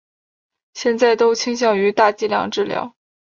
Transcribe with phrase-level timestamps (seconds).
[0.73, 2.95] 现在都倾向于大剂量治疗。